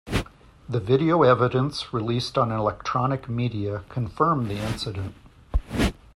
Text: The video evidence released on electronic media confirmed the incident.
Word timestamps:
The 0.67 0.79
video 0.79 1.21
evidence 1.21 1.93
released 1.93 2.35
on 2.35 2.51
electronic 2.51 3.29
media 3.29 3.83
confirmed 3.87 4.49
the 4.49 4.57
incident. 4.57 5.13